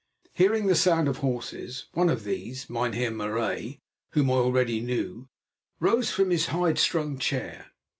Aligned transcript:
Hearing 0.33 0.65
the 0.65 0.73
sound 0.73 1.07
of 1.07 1.17
the 1.17 1.21
horses, 1.21 1.85
one 1.93 2.09
of 2.09 2.23
these, 2.23 2.67
Mynheer 2.67 3.11
Marais, 3.11 3.77
whom 4.13 4.31
I 4.31 4.33
already 4.33 4.79
knew, 4.79 5.29
rose 5.79 6.09
from 6.09 6.31
his 6.31 6.47
hide 6.47 6.79
strung 6.79 7.19
chair. 7.19 7.67